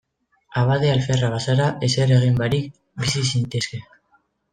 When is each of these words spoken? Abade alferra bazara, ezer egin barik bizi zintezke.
Abade 0.59 0.87
alferra 0.93 1.29
bazara, 1.33 1.67
ezer 1.87 2.13
egin 2.15 2.39
barik 2.39 2.71
bizi 3.05 3.23
zintezke. 3.33 3.83